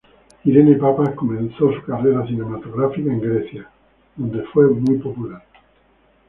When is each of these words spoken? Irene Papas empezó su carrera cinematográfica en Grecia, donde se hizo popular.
Irene 0.45 0.77
Papas 0.79 1.11
empezó 1.29 1.71
su 1.75 1.83
carrera 1.85 2.25
cinematográfica 2.25 3.11
en 3.11 3.21
Grecia, 3.21 3.69
donde 4.15 4.41
se 4.41 4.93
hizo 4.93 5.03
popular. 5.03 5.43